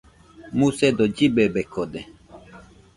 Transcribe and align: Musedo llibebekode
Musedo 0.57 1.03
llibebekode 1.15 1.99